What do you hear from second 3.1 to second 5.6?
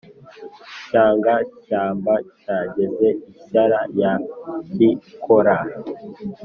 i shyara ya kikora,